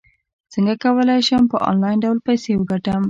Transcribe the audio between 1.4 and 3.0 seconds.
په انلاین ډول پیسې وګټم